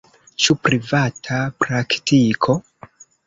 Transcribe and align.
Ĉu 0.45 0.55
privata 0.67 1.37
praktiko? 1.65 2.57